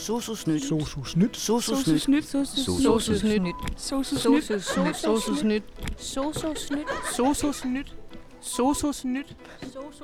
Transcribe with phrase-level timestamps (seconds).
[0.00, 0.62] Sosusnyt.
[0.62, 1.36] Sosusnyt.
[1.36, 2.24] Sosusnyt.
[2.24, 2.24] Sosusnyt.
[2.24, 3.54] Sosusnyt.
[3.80, 5.64] Sosusnyt.
[5.98, 6.84] Sosusnyt.
[7.10, 7.96] Sosusnyt.
[8.40, 9.36] Sosusnyt.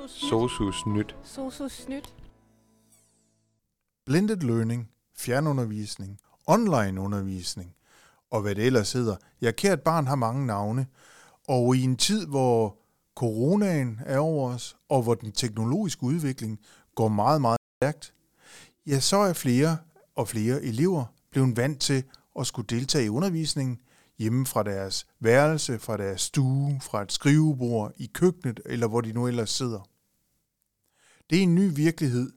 [0.07, 1.15] Sosus nyt.
[1.23, 2.13] Sosusnyt.
[4.05, 7.77] Blended learning, fjernundervisning, online undervisning
[8.31, 9.15] og hvad det ellers hedder.
[9.41, 10.87] Ja, kært barn har mange navne,
[11.47, 12.77] og i en tid, hvor
[13.15, 16.59] coronaen er over os, og hvor den teknologiske udvikling
[16.95, 18.13] går meget, meget stærkt,
[18.87, 19.77] ja, så er flere
[20.17, 22.03] og flere elever blev vant til
[22.39, 23.79] at skulle deltage i undervisningen
[24.17, 29.13] hjemme fra deres værelse, fra deres stue, fra et skrivebord, i køkkenet, eller hvor de
[29.13, 29.89] nu ellers sidder.
[31.29, 32.31] Det er en ny virkelighed,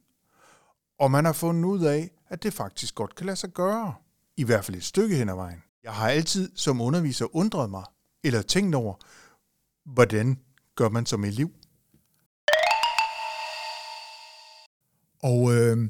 [0.98, 3.94] og man har fundet ud af, at det faktisk godt kan lade sig gøre.
[4.36, 5.62] I hvert fald et stykke hen ad vejen.
[5.84, 7.84] Jeg har altid som underviser undret mig,
[8.24, 8.94] eller tænkt over,
[9.84, 10.38] hvordan
[10.74, 11.50] gør man som elev?
[15.22, 15.88] Og øh,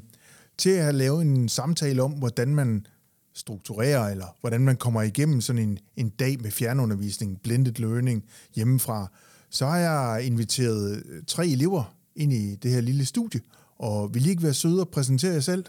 [0.57, 2.85] til at lave en samtale om, hvordan man
[3.33, 8.23] strukturerer, eller hvordan man kommer igennem sådan en, en dag med fjernundervisning, blended learning
[8.55, 9.07] hjemmefra,
[9.49, 13.41] så har jeg inviteret øh, tre elever ind i det her lille studie,
[13.79, 15.65] og vil I ikke være søde og præsentere jer selv?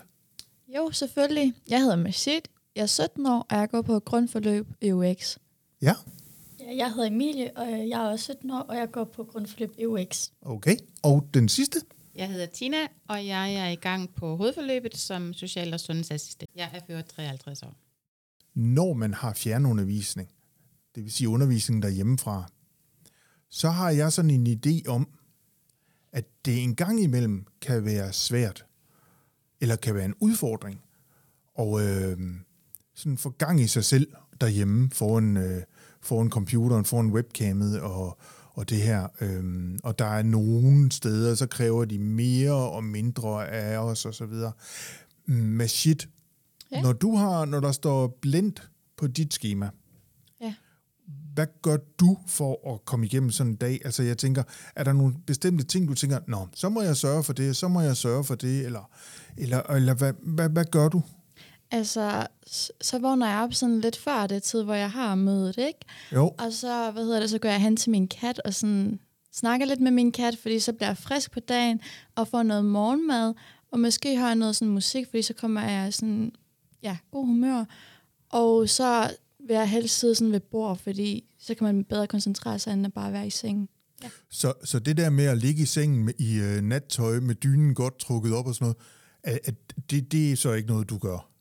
[0.76, 1.54] Jo, selvfølgelig.
[1.68, 2.40] Jeg hedder Majid,
[2.76, 5.36] jeg er 17 år, og jeg går på grundforløb EUX.
[5.82, 5.94] Ja,
[6.60, 9.74] Ja, jeg hedder Emilie, og jeg er også 17 år, og jeg går på grundforløb
[9.78, 10.28] EUX.
[10.42, 10.76] okay.
[11.02, 11.80] Og den sidste?
[12.14, 12.76] Jeg hedder Tina,
[13.08, 16.50] og jeg er i gang på hovedforløbet som social- og sundhedsassistent.
[16.56, 17.76] Jeg er født 53 år.
[18.54, 20.28] når man har fjernundervisning,
[20.94, 22.48] det vil sige undervisning derhjemmefra,
[23.48, 25.08] så har jeg sådan en idé om,
[26.12, 28.66] at det en gang imellem kan være svært,
[29.60, 30.82] eller kan være en udfordring,
[31.54, 32.18] og øh,
[32.94, 35.62] sådan få gang i sig selv derhjemme foran, øh,
[36.00, 38.18] foran computeren, foran webcamet og,
[38.54, 39.08] og det her.
[39.20, 39.44] Øh,
[39.84, 44.26] og der er nogle steder, så kræver de mere og mindre af os og så
[44.26, 44.52] videre.
[45.26, 45.96] Majid,
[46.72, 46.76] Ja.
[46.76, 46.82] ja.
[46.82, 49.70] når, du har, når der står blindt på dit schema,
[50.40, 50.54] Ja.
[51.34, 53.80] hvad gør du for at komme igennem sådan en dag?
[53.84, 54.42] Altså jeg tænker,
[54.76, 57.68] er der nogle bestemte ting, du tænker, nå, så må jeg sørge for det, så
[57.68, 58.90] må jeg sørge for det, eller,
[59.36, 61.02] eller, eller hvad, hvad, hvad gør du?
[61.72, 62.26] Altså,
[62.80, 65.78] så vågner jeg op sådan lidt før det tid, hvor jeg har mødet, ikke?
[66.12, 69.00] Jo, Og så, hvad hedder det, så går jeg hen til min kat og sådan
[69.32, 71.80] snakker lidt med min kat, fordi så bliver jeg frisk på dagen
[72.14, 73.34] og får noget morgenmad,
[73.70, 76.32] og måske har jeg noget sådan musik, fordi så kommer jeg sådan,
[76.82, 77.64] ja, god humør.
[78.30, 79.16] Og så
[79.46, 82.86] vil jeg helst sidde sådan ved bord, fordi så kan man bedre koncentrere sig, end
[82.86, 83.68] at bare være i sengen.
[84.30, 87.74] så, så det der med at ligge i sengen med, i øh, nattøj med dynen
[87.74, 88.76] godt trukket op og sådan noget,
[89.22, 89.54] at, at
[89.90, 91.31] det, det er så ikke noget, du gør?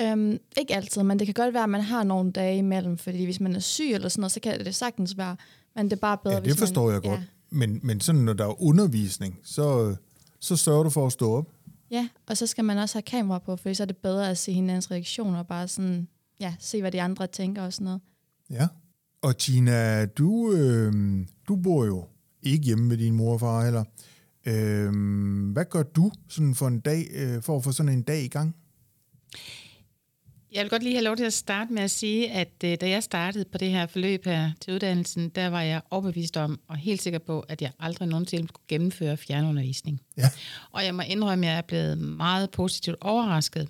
[0.00, 3.24] Øhm, ikke altid, men det kan godt være, at man har nogle dage imellem, fordi
[3.24, 5.36] hvis man er syg eller sådan noget, så kan det sagtens være,
[5.76, 7.20] men det er bare bedre, Ja, det hvis forstår man, jeg godt.
[7.50, 9.96] Men, men sådan, når der er undervisning, så,
[10.40, 11.52] så sørger du for at stå op.
[11.90, 14.38] Ja, og så skal man også have kamera på, for så er det bedre at
[14.38, 16.08] se hinandens reaktioner, og bare sådan,
[16.40, 18.00] ja, se, hvad de andre tænker og sådan noget.
[18.50, 18.68] Ja.
[19.22, 20.92] Og Tina, du, øh,
[21.48, 22.04] du bor jo
[22.42, 23.84] ikke hjemme med din mor og far heller.
[24.46, 24.92] Øh,
[25.52, 28.28] hvad gør du sådan for en dag, øh, for at få sådan en dag i
[28.28, 28.56] gang?
[30.56, 32.88] Jeg vil godt lige have lov til at starte med at sige, at øh, da
[32.88, 36.76] jeg startede på det her forløb her til uddannelsen, der var jeg overbevist om og
[36.76, 40.00] helt sikker på, at jeg aldrig nogensinde skulle gennemføre fjernundervisning.
[40.16, 40.22] Ja.
[40.72, 43.68] Og jeg må indrømme, at jeg er blevet meget positivt overrasket.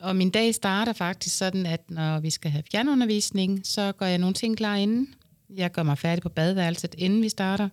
[0.00, 4.18] Og min dag starter faktisk sådan, at når vi skal have fjernundervisning, så gør jeg
[4.18, 5.14] nogle ting klar inden.
[5.50, 7.68] Jeg gør mig færdig på badeværelset, inden vi starter.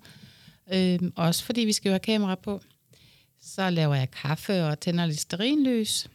[0.73, 2.61] Øhm, også fordi vi skal jo have kamera på.
[3.41, 6.07] Så laver jeg kaffe og tænder lidt sterinlys.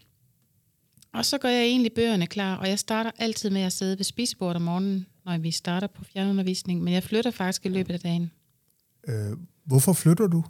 [1.12, 4.04] Og så gør jeg egentlig bøgerne klar, og jeg starter altid med at sidde ved
[4.04, 6.82] spisebordet om morgenen, når vi starter på fjernundervisning.
[6.82, 8.30] Men jeg flytter faktisk i løbet af dagen.
[9.08, 10.44] Øh, hvorfor flytter du?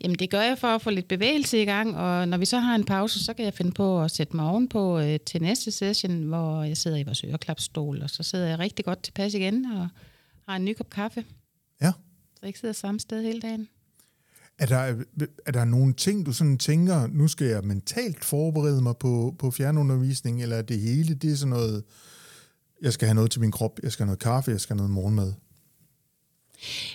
[0.00, 2.58] Jamen det gør jeg for at få lidt bevægelse i gang, og når vi så
[2.58, 5.70] har en pause, så kan jeg finde på at sætte mig ovenpå øh, til næste
[5.70, 9.64] session, hvor jeg sidder i vores øreklapstol, og så sidder jeg rigtig godt tilpas igen
[9.64, 9.88] og
[10.48, 11.24] har en ny kop kaffe.
[11.82, 11.92] Ja.
[12.34, 13.68] Så jeg ikke sidder samme sted hele dagen.
[14.58, 15.04] Er der,
[15.46, 19.50] er der nogle ting, du sådan tænker, nu skal jeg mentalt forberede mig på, på
[19.50, 21.84] fjernundervisning, eller er det hele, det er sådan noget,
[22.82, 24.78] jeg skal have noget til min krop, jeg skal have noget kaffe, jeg skal have
[24.78, 25.32] noget morgenmad?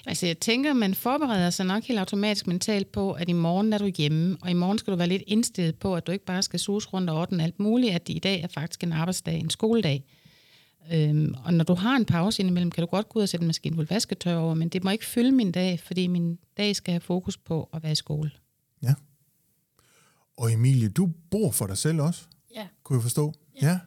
[0.06, 3.78] Altså jeg tænker, man forbereder sig nok helt automatisk mentalt på, at i morgen er
[3.78, 6.42] du hjemme, og i morgen skal du være lidt indstillet på, at du ikke bare
[6.42, 9.40] skal sus rundt og ordne alt muligt, at det i dag er faktisk en arbejdsdag,
[9.40, 10.04] en skoledag.
[10.94, 13.44] Øhm, og når du har en pause indimellem, kan du godt gå ud og sætte
[13.44, 16.76] en maskine fuld vasketøj over, men det må ikke fylde min dag, fordi min dag
[16.76, 18.32] skal have fokus på at være i skole.
[20.38, 22.68] Og Emilie, du bor for dig selv også, Ja.
[22.84, 23.34] kunne jeg forstå?
[23.62, 23.68] Ja.
[23.68, 23.80] ja.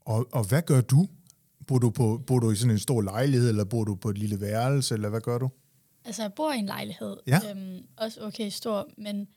[0.00, 1.08] Og, og hvad gør du?
[1.66, 4.18] Bor du, på, bor du i sådan en stor lejlighed, eller bor du på et
[4.18, 5.48] lille værelse, eller hvad gør du?
[6.04, 7.16] Altså, jeg bor i en lejlighed.
[7.26, 7.40] Ja.
[7.50, 9.28] Øhm, også okay stor, men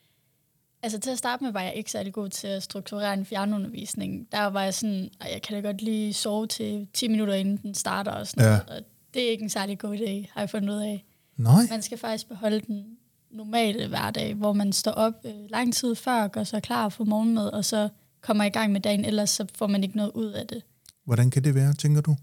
[0.84, 4.28] Altså til at starte med var jeg ikke særlig god til at strukturere en fjernundervisning.
[4.32, 7.58] Der var jeg sådan, at jeg kan da godt lige sove til 10 minutter inden
[7.58, 8.50] den starter og sådan Ja.
[8.50, 8.64] noget.
[8.70, 8.82] Og
[9.14, 11.06] det er ikke en særlig god idé, har jeg fundet ud af.
[11.38, 11.62] Nej.
[11.70, 12.86] Man skal faktisk beholde den
[13.32, 17.50] normale hverdag, hvor man står op øh, lang tid før, gør sig klar for morgenmad,
[17.50, 17.90] og så
[18.22, 20.64] kommer i gang med dagen, ellers så får man ikke noget ud af det.
[21.06, 22.16] Hvordan kan det være, tænker du?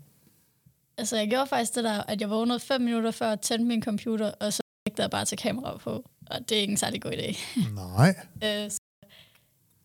[0.99, 3.83] Altså, jeg gjorde faktisk det der, at jeg vågnede fem minutter før at tænde min
[3.83, 4.63] computer, og så
[4.99, 6.11] jeg bare til kamera på.
[6.27, 7.39] Og det er ikke en særlig god idé.
[7.97, 8.15] Nej.
[8.45, 8.81] Øh, så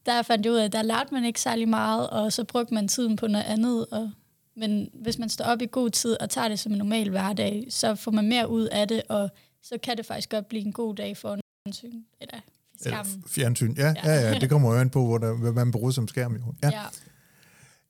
[0.05, 2.73] der fandt jeg ud af, at der lærte man ikke særlig meget, og så brugte
[2.73, 3.85] man tiden på noget andet.
[3.85, 4.11] Og,
[4.55, 7.67] men hvis man står op i god tid og tager det som en normal hverdag,
[7.69, 9.29] så får man mere ud af det, og
[9.63, 12.01] så kan det faktisk godt blive en god dag for en fjernsyn.
[12.21, 12.39] Eller
[12.81, 13.23] skærmen.
[13.27, 13.73] Fjernsyn.
[13.77, 16.35] Ja, ja, ja, det kommer jo an på, hvor der, hvad man bruger som skærm.
[16.35, 16.53] Jo.
[16.63, 16.69] Ja.
[16.69, 16.83] Ja.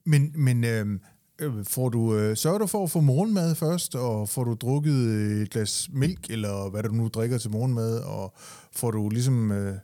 [0.04, 0.86] Men, men øh,
[1.64, 4.94] får du, øh, sørger du for at få morgenmad først, og får du drukket
[5.42, 8.34] et glas mælk, eller hvad du nu drikker til morgenmad, og
[8.72, 9.74] får du ligesom øh,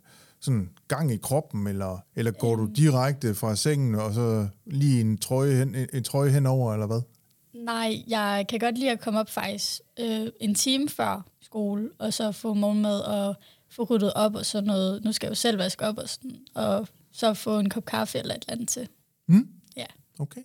[0.41, 5.19] sådan gang i kroppen, eller, eller går du direkte fra sengen, og så lige en
[5.19, 7.01] trøje, hen, en, en trøje henover, eller hvad?
[7.55, 12.13] Nej, jeg kan godt lide at komme op faktisk øh, en time før skole, og
[12.13, 13.35] så få morgenmad og
[13.71, 15.05] få ryddet op og sådan noget.
[15.05, 18.19] Nu skal jeg jo selv vaske op og sådan, og så få en kop kaffe
[18.19, 18.89] eller et eller andet til.
[19.29, 19.49] Mm?
[19.77, 19.87] Ja.
[20.19, 20.41] Okay.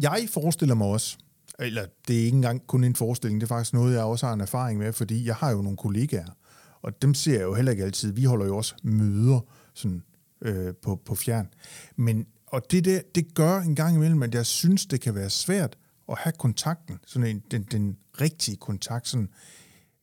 [0.00, 1.16] Jeg forestiller mig også,
[1.58, 4.32] eller det er ikke engang kun en forestilling, det er faktisk noget, jeg også har
[4.34, 6.36] en erfaring med, fordi jeg har jo nogle kollegaer,
[6.82, 8.12] og dem ser jeg jo heller ikke altid.
[8.12, 9.40] Vi holder jo også møder
[9.74, 10.02] sådan,
[10.42, 11.48] øh, på, på fjern.
[11.96, 15.30] Men, og det, der, det gør en gang imellem, at jeg synes, det kan være
[15.30, 15.76] svært
[16.08, 19.28] at have kontakten, sådan en, den, den rigtige kontakt sådan,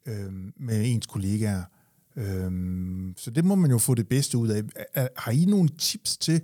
[0.05, 1.63] øh, med ens kollegaer.
[2.15, 2.51] Øh,
[3.17, 4.61] så det må man jo få det bedste ud af.
[4.93, 6.41] Er- Har I nogle tips til,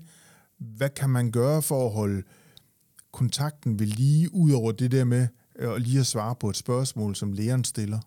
[0.57, 2.24] hvad kan man gøre for at holde
[3.11, 7.15] kontakten ved lige, ud over det der med øh, lige at svare på et spørgsmål,
[7.15, 8.00] som læreren stiller?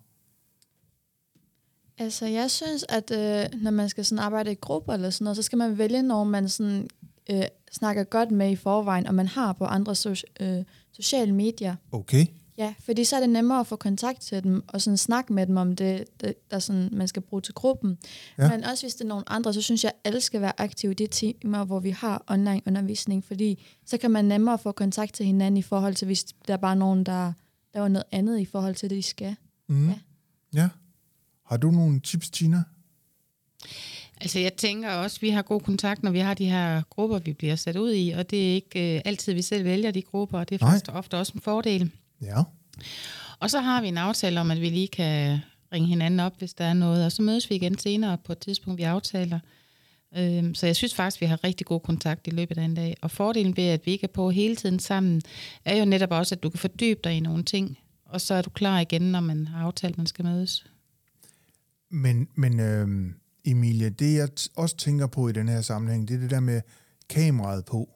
[1.98, 5.36] Altså, jeg synes, at øh, når man skal sådan arbejde i grupper eller sådan noget,
[5.36, 6.88] så skal man vælge, når man sådan,
[7.30, 11.76] øh, snakker godt med i forvejen, og man har på andre so- øh, sociale medier.
[11.92, 12.26] Okay.
[12.58, 15.46] Ja, fordi så er det nemmere at få kontakt til dem, og sådan snakke med
[15.46, 17.98] dem om det, det der sådan, man skal bruge til gruppen.
[18.38, 18.50] Ja.
[18.50, 20.92] Men også hvis det er nogle andre, så synes jeg, at alle skal være aktive
[20.92, 25.14] i de timer, hvor vi har online undervisning, fordi så kan man nemmere få kontakt
[25.14, 27.32] til hinanden i forhold til, hvis der er bare nogen, der
[27.74, 29.36] laver noget andet i forhold til det, de skal.
[29.68, 29.88] Mm.
[29.88, 29.94] Ja.
[30.54, 30.68] Ja.
[31.46, 32.62] Har du nogle tips, Tina?
[34.20, 37.18] Altså jeg tænker også, at vi har god kontakt, når vi har de her grupper,
[37.18, 40.02] vi bliver sat ud i, og det er ikke øh, altid, vi selv vælger de
[40.02, 40.72] grupper, og det er Nej.
[40.72, 41.90] faktisk ofte også en fordel.
[42.22, 42.42] Ja.
[43.40, 45.38] Og så har vi en aftale om, at vi lige kan
[45.72, 48.38] ringe hinanden op, hvis der er noget, og så mødes vi igen senere på et
[48.38, 49.38] tidspunkt, vi aftaler.
[50.16, 52.96] Øhm, Så jeg synes faktisk, vi har rigtig god kontakt i løbet af en dag.
[53.02, 55.22] Og fordelen ved, at vi ikke er på hele tiden sammen,
[55.64, 58.42] er jo netop også, at du kan fordybe dig i nogle ting, og så er
[58.42, 60.66] du klar igen, når man har aftalt, man skal mødes.
[61.90, 62.88] Men, men øh,
[63.44, 66.60] Emilie, det jeg også tænker på i den her sammenhæng, det er det der med
[67.08, 67.88] kameraet på,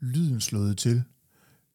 [0.00, 1.02] lyden slået til,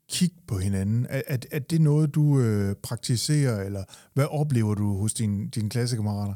[0.10, 1.08] kig på hinanden.
[1.10, 3.84] Er, er, er det noget, du øh, praktiserer, eller
[4.14, 6.34] hvad oplever du hos dine, dine klassekammerater?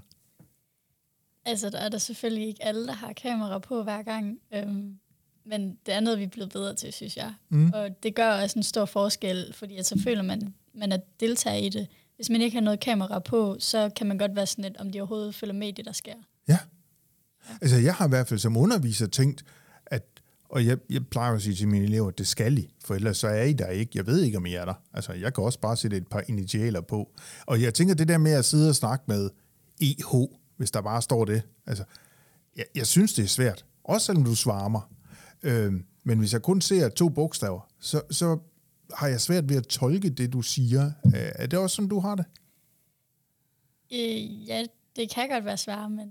[1.46, 4.40] Altså, der er der selvfølgelig ikke alle, der har kamera på hver gang.
[4.54, 4.98] Øhm,
[5.46, 7.34] men det er noget, vi er blevet bedre til, synes jeg.
[7.50, 7.72] Mm.
[7.74, 11.58] Og det gør også en stor forskel, fordi at så føler man, man er deltager
[11.58, 11.88] i det.
[12.16, 14.92] Hvis man ikke har noget kamera på, så kan man godt være sådan lidt, om
[14.92, 16.14] de overhovedet følger med i det, der sker.
[16.48, 16.58] Ja.
[17.62, 19.44] Altså, jeg har i hvert fald som underviser tænkt,
[20.52, 23.18] og jeg, jeg plejer at sige til mine elever, at det skal I, for ellers
[23.18, 23.92] så er I der ikke.
[23.96, 24.74] Jeg ved ikke, om I er der.
[24.94, 27.10] Altså, jeg kan også bare sætte et par initialer på.
[27.46, 29.30] Og jeg tænker, det der med at sidde og snakke med
[29.82, 30.16] EH,
[30.58, 31.84] hvis der bare står det, altså,
[32.56, 33.66] jeg, jeg synes, det er svært.
[33.84, 34.82] Også selvom du svarer mig.
[35.44, 38.38] Øhm, men hvis jeg kun ser to bogstaver, så, så
[38.94, 40.92] har jeg svært ved at tolke det, du siger.
[41.06, 42.26] Øh, Er det også sådan, du har det?
[43.94, 44.66] Øh, ja,
[44.96, 46.10] det kan godt være svært, men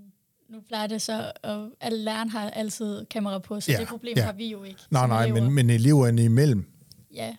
[0.51, 4.17] nu plejer det så, og alle lærerne har altid kamera på, så Ja, det problem
[4.17, 4.25] ja.
[4.25, 4.79] har vi jo ikke.
[4.89, 5.41] Nej, nej, elever.
[5.41, 6.65] men, men eleverne imellem.
[7.13, 7.35] Ja,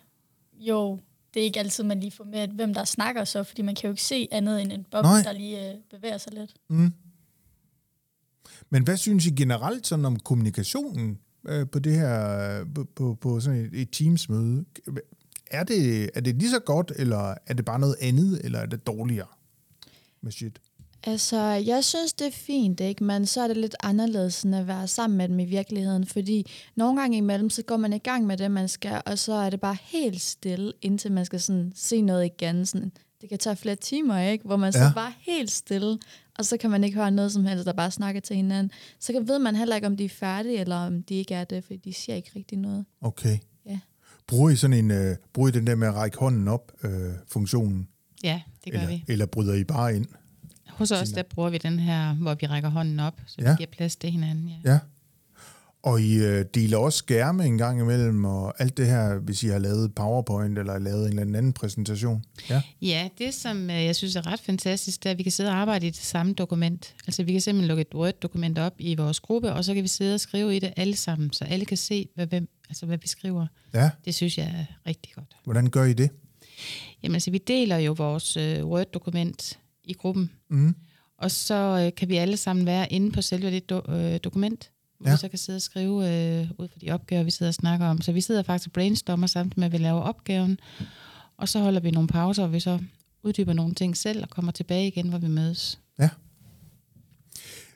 [0.53, 0.99] jo,
[1.33, 3.87] det er ikke altid, man lige får med, hvem der snakker så, fordi man kan
[3.87, 5.21] jo ikke se andet end en boble, Nej.
[5.23, 6.53] der lige øh, bevæger sig lidt.
[6.69, 6.93] Mm.
[8.69, 13.17] Men hvad synes I generelt sådan om kommunikationen øh, på det her, øh, på, på,
[13.21, 14.65] på sådan et, et Teams-møde?
[15.51, 18.65] Er det, er det lige så godt, eller er det bare noget andet, eller er
[18.65, 19.27] det dårligere
[20.21, 20.59] med shit?
[21.03, 23.03] Altså, jeg synes, det er fint, ikke?
[23.03, 26.51] men så er det lidt anderledes end at være sammen med dem i virkeligheden, fordi
[26.75, 29.49] nogle gange imellem, så går man i gang med det, man skal, og så er
[29.49, 32.65] det bare helt stille, indtil man skal sådan se noget igen.
[32.65, 32.91] Sådan,
[33.21, 34.45] det kan tage flere timer, ikke?
[34.45, 34.87] Hvor man ja.
[34.87, 35.99] så bare helt stille,
[36.39, 38.71] og så kan man ikke høre noget som helst, der bare snakker til hinanden.
[38.99, 41.43] Så kan- ved man heller ikke, om de er færdige, eller om de ikke er
[41.43, 42.85] det, fordi de siger ikke rigtig noget.
[43.01, 43.37] Okay.
[43.65, 43.79] Ja.
[44.27, 46.91] Bruger I sådan en, øh, bruger I den der med at række hånden op, øh,
[47.27, 47.87] funktionen?
[48.23, 49.03] Ja, det gør eller, vi.
[49.07, 50.05] eller bryder I bare ind?
[50.77, 53.49] Hos os, der bruger vi den her, hvor vi rækker hånden op, så Ja.
[53.51, 54.49] vi giver plads til hinanden.
[54.65, 54.71] Ja.
[54.71, 54.79] Ja.
[55.83, 59.47] Og I øh, deler også skærme en gang imellem, og alt det her, hvis I
[59.47, 62.23] har lavet PowerPoint eller lavet en eller anden præsentation.
[62.49, 62.61] Ja.
[62.81, 65.49] Ja, det som øh, jeg synes er ret fantastisk, det er, at vi kan sidde
[65.49, 66.95] og arbejde i det samme dokument.
[67.07, 69.87] Altså vi kan simpelthen lukke et Word-dokument op i vores gruppe, og så kan vi
[69.87, 72.97] sidde og skrive i det alle sammen, så alle kan se, hvad, hvem, altså, hvad
[72.97, 73.47] vi skriver.
[73.73, 73.89] ja.
[74.05, 75.35] Det synes jeg er rigtig godt.
[75.43, 76.09] Hvordan gør I det?
[77.03, 80.75] Jamen altså, vi deler jo vores øh, Word-dokument i gruppen, Mm.
[81.17, 84.71] og så øh, kan vi alle sammen være inde på selve det do, øh, dokument,
[84.97, 85.11] hvor Ja.
[85.11, 85.15] ja.
[85.15, 85.95] vi så kan sidde og skrive
[86.41, 88.01] øh, ud fra de opgaver, vi sidder og snakker om.
[88.01, 90.59] Så vi sidder faktisk og brainstormer samtidig med, at vi laver opgaven,
[91.37, 92.79] og så holder vi nogle pauser, hvor vi så
[93.23, 95.79] uddyber nogle ting selv og kommer tilbage igen, hvor vi mødes.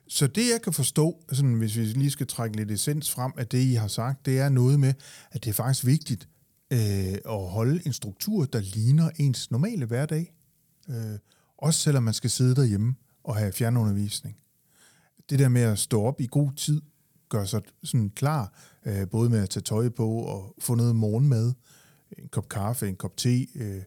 [0.09, 3.47] Så det, jeg kan forstå, sådan, hvis vi lige skal trække lidt essens frem af
[3.47, 4.93] det, I har sagt, det er noget med,
[5.31, 6.27] at det er faktisk vigtigt
[6.73, 6.79] øh,
[7.25, 10.33] at holde en struktur, der ligner ens normale hverdag.
[10.89, 10.95] Øh,
[11.57, 14.37] også selvom man skal sidde derhjemme og have fjernundervisning.
[15.29, 16.81] Det der med at stå op i god tid,
[17.29, 18.53] gør sig sådan klar,
[18.85, 21.53] øh, både med at tage tøj på og få noget morgenmad,
[22.17, 23.83] en kop kaffe, en kop te, øh,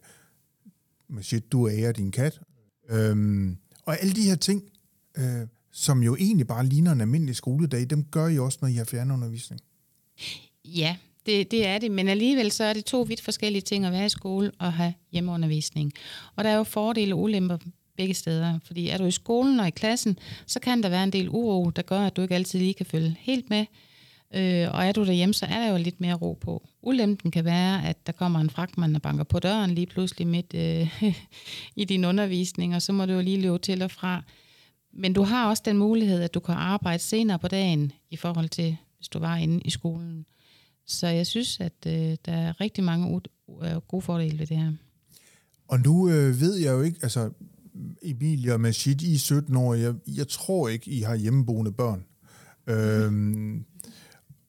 [1.09, 2.41] med shit, du ærer din kat.
[2.89, 4.63] Øhm, og alle de her ting,
[5.17, 8.73] øh, som jo egentlig bare ligner en almindelig skoledag, dem gør I også, når I
[8.73, 9.61] har fjernundervisning.
[10.65, 13.91] Ja, det, det er det, men alligevel så er det to vidt forskellige ting at
[13.91, 15.93] være i skole og have hjemmeundervisning.
[16.35, 17.57] Og der er jo fordele og ulemper
[17.97, 21.13] begge steder, fordi er du i skolen og i klassen, så kan der være en
[21.13, 23.65] del uro, der gør, at du ikke altid lige kan følge helt med.
[24.35, 26.67] Øh, og er du derhjemme, så er der jo lidt mere ro på.
[26.81, 30.53] Ulempen kan være, at der kommer en fragtmand og banker på døren lige pludselig midt
[30.55, 31.03] øh,
[31.81, 34.23] i din undervisning, og så må du jo lige løbe til og fra.
[34.93, 38.49] Men du har også den mulighed, at du kan arbejde senere på dagen i forhold
[38.49, 40.25] til, hvis du var inde i skolen.
[40.85, 43.21] Så jeg synes, at øh, der er rigtig mange
[43.63, 44.71] øh, gode fordele ved det her.
[45.67, 47.29] Og nu øh, ved jeg jo ikke, altså
[48.03, 52.05] Emilie og Majid, I er 17 år, jeg, jeg tror ikke, I har hjemmeboende børn.
[52.67, 53.65] Øhm,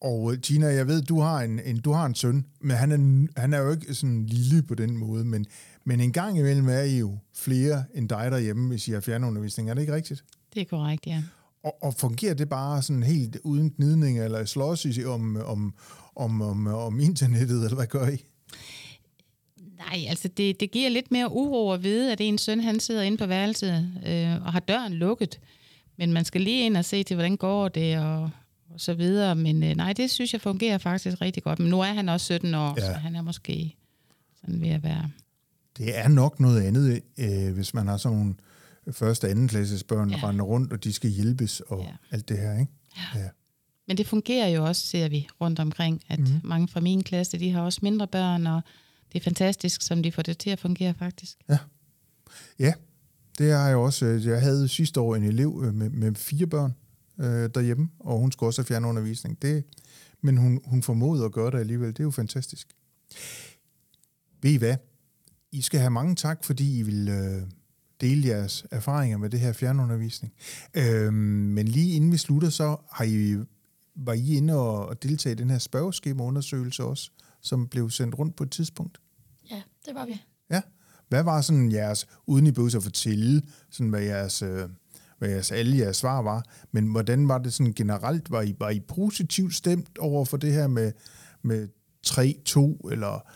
[0.01, 3.27] og Tina, jeg ved, du har en, en, du har en søn, men han er,
[3.41, 5.47] han er jo ikke sådan lille på den måde, men,
[5.85, 9.71] men en gang imellem er I jo flere end dig derhjemme, hvis I har fjernundervisning.
[9.71, 10.25] Er det ikke rigtigt?
[10.55, 11.23] Det er korrekt, ja.
[11.63, 15.75] Og, og fungerer det bare sådan helt uden gnidning, eller slås om, om,
[16.17, 18.25] om, om, om internettet, eller hvad gør I?
[19.79, 23.03] Nej, altså det, det giver lidt mere uro at vide, at en søn han sidder
[23.03, 25.41] inde på værelset øh, og har døren lukket.
[25.99, 28.31] Men man skal lige ind og se til, hvordan går det og,
[28.71, 29.35] og så videre.
[29.35, 31.59] Men øh, nej, det synes jeg fungerer faktisk rigtig godt.
[31.59, 32.87] Men nu er han også 17 år, ja.
[32.87, 33.77] så han er måske
[34.41, 35.11] sådan ved at være...
[35.79, 38.35] Det er nok noget andet, øh, hvis man har sådan nogle
[38.91, 40.29] første og anden klasses børn, Ja.
[40.29, 41.85] render rundt, og de skal hjælpes og ja.
[41.87, 41.97] Ja.
[42.11, 42.73] alt det her, ikke?
[43.15, 43.29] Ja.
[43.89, 46.41] Men det fungerer jo også, ser vi rundt omkring, at mm.
[46.45, 48.61] mange fra min klasse, de har også mindre børn, og
[49.13, 51.39] det er fantastisk, som de får det til at fungere faktisk.
[52.59, 52.73] Ja,
[53.39, 54.07] det har jeg også.
[54.07, 56.75] øh, Jeg havde sidste år en elev øh, med, med fire børn
[57.21, 59.43] øh, derhjemme, og hun skulle også have fjernundervisning.
[59.43, 59.65] Det,
[60.21, 61.89] men hun, hun formåede at gøre det alligevel.
[61.89, 62.69] Det er jo fantastisk.
[64.43, 64.77] Ved I hvad?
[65.53, 67.43] I skal have mange tak, fordi I vil øh,
[68.03, 70.33] dele jeres erfaringer med det her fjernundervisning.
[70.75, 73.37] Øh, men lige inden vi slutter, så har I,
[73.97, 78.45] var I inde og, deltage i den her spørgeskemaundersøgelse også, som blev sendt rundt på
[78.45, 79.01] et tidspunkt.
[79.51, 80.23] Ja, det var vi.
[80.51, 80.61] Ja.
[81.09, 84.69] Hvad var sådan jeres, uden I behøver at fortælle, sådan hvad jeres, øh,
[85.19, 88.31] hvad jeres, alle jeres svar var, men hvordan var det sådan generelt?
[88.31, 90.93] Var I, var I positivt stemt over for det her med,
[91.43, 91.69] med
[92.07, 93.29] 3-2 eller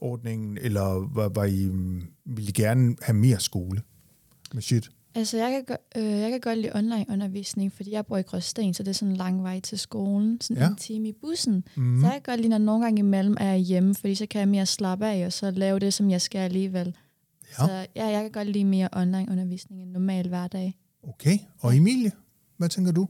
[0.00, 3.82] ordningen, eller var, var I, mm, ville I gerne have mere skole?
[4.52, 4.88] Med shit.
[5.16, 8.74] Altså, jeg kan, øh, jeg kan godt lide online undervisning, fordi jeg bor i Gråsten,
[8.74, 10.40] så det er sådan en lang vej til skolen.
[10.40, 10.64] Sådan Ja.
[10.64, 10.70] ja.
[10.70, 11.64] en time i bussen.
[11.76, 12.00] Mm.
[12.00, 14.38] Så jeg kan godt lide, når nogle gange imellem er jeg hjemme, fordi så kan
[14.38, 16.96] jeg mere slappe af, og så lave det, som jeg skal alligevel.
[17.58, 17.66] Ja.
[17.66, 20.74] Så ja, jeg kan godt lide mere online undervisning end normal hverdag.
[21.08, 21.38] Okay.
[21.58, 22.12] Og Emilie,
[22.56, 23.08] hvad tænker du?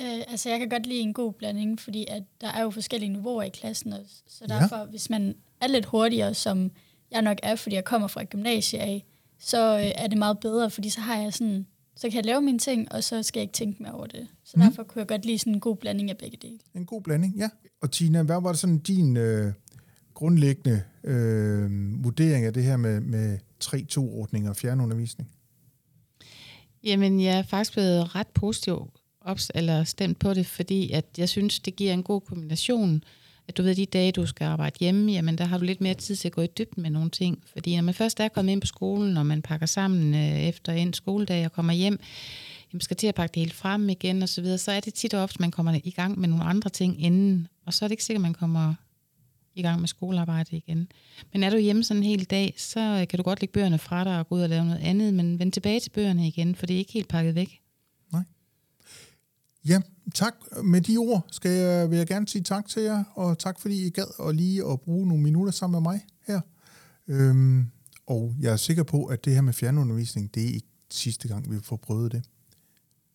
[0.00, 3.12] Øh, altså, jeg kan godt lide en god blanding, fordi at der er jo forskellige
[3.12, 4.14] niveauer i klassen også.
[4.28, 4.54] Så Ja.
[4.54, 6.70] derfor, hvis man er lidt hurtigere, som
[7.10, 9.04] jeg nok er, fordi jeg kommer fra et gymnasie af,
[9.44, 12.40] så øh, er det meget bedre, fordi så har jeg sådan, så kan jeg lave
[12.42, 14.26] mine ting, og så skal jeg ikke tænke mere over det.
[14.44, 14.62] Så Mm.
[14.62, 16.58] derfor kunne jeg godt lide sådan en god blanding af begge dele.
[16.74, 17.48] En god blanding, ja.
[17.82, 19.52] Og Tina, hvad var det sådan din øh,
[20.14, 21.70] grundlæggende øh,
[22.04, 25.30] vurdering af det her med, med 3-2-ordning og fjernundervisning?
[26.84, 31.28] Jamen, jeg er faktisk blevet ret positiv ops, eller stemt på det, fordi at jeg
[31.28, 33.04] synes, det giver en god kombination.
[33.48, 35.94] At du ved, de dage, du skal arbejde hjemme, jamen der har du lidt mere
[35.94, 37.42] tid til at gå i dybden med nogle ting.
[37.52, 40.72] Fordi når man først er kommet ind på skolen, og man pakker sammen øh, efter
[40.72, 42.00] en skoledag og kommer hjem,
[42.72, 44.94] jamen skal til at pakke det hele frem igen og så videre, så er det
[44.94, 47.48] tit og ofte, man kommer i gang med nogle andre ting inden.
[47.66, 48.74] Og så er det ikke sikkert, man kommer
[49.54, 50.88] i gang med skolearbejde igen.
[51.32, 54.04] Men er du hjemme sådan en hel dag, så kan du godt lægge bøgerne fra
[54.04, 56.66] dig og gå ud og lave noget andet, men vend tilbage til bøgerne igen, for
[56.66, 57.60] det er ikke helt pakket væk.
[59.68, 59.80] Ja,
[60.14, 60.34] tak.
[60.64, 63.86] Med de ord skal jeg, vil jeg gerne sige tak til jer, og tak fordi
[63.86, 66.40] I gad og lige at bruge nogle minutter sammen med mig her.
[67.08, 67.70] Øhm,
[68.06, 71.50] og jeg er sikker på, at det her med fjernundervisning, det er ikke sidste gang,
[71.50, 72.22] vi får prøvet det.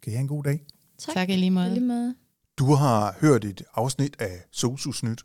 [0.02, 0.66] Kan I have en god dag?
[0.98, 1.14] Tak.
[1.16, 1.74] Tak i lige måde.
[1.74, 2.16] lige måde.
[2.58, 5.22] Du har hørt et afsnit af Sosusnyt,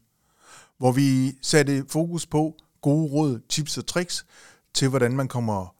[0.78, 4.26] hvor vi satte fokus på gode råd, tips og tricks
[4.74, 5.74] til, hvordan man kommer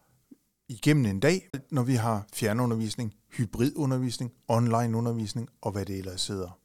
[0.69, 6.59] igennem en dag, når vi har fjernundervisning, hybridundervisning, onlineundervisning og hvad det ellers hedder.